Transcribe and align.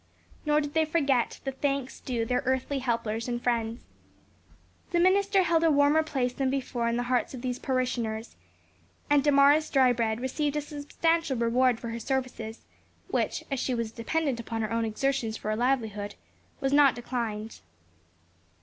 Nor 0.47 0.61
did 0.61 0.73
they 0.73 0.83
forget 0.83 1.39
the 1.43 1.51
thanks 1.51 1.99
due 1.99 2.25
their 2.25 2.41
earthly 2.43 2.79
helpers 2.79 3.27
and 3.27 3.39
friends. 3.39 3.83
The 4.89 4.99
minister 4.99 5.43
held 5.43 5.63
a 5.63 5.69
warmer 5.69 6.01
place 6.01 6.33
than 6.33 6.49
before 6.49 6.87
in 6.87 6.97
the 6.97 7.03
hearts 7.03 7.35
of 7.35 7.43
these 7.43 7.59
parishioners, 7.59 8.35
and 9.11 9.23
Damaris 9.23 9.69
Drybread 9.69 10.19
received 10.19 10.55
a 10.55 10.61
substantial 10.61 11.37
reward 11.37 11.79
for 11.79 11.89
her 11.89 11.99
services; 11.99 12.65
which, 13.09 13.43
as 13.51 13.59
she 13.59 13.75
was 13.75 13.91
dependent 13.91 14.39
upon 14.39 14.63
her 14.63 14.71
own 14.71 14.85
exertions 14.85 15.37
for 15.37 15.51
a 15.51 15.55
livelihood, 15.55 16.15
was 16.61 16.73
not 16.73 16.95
declined. 16.95 17.59